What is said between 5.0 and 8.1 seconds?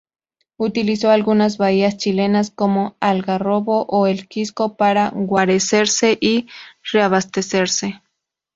guarecerse y reabastecerse.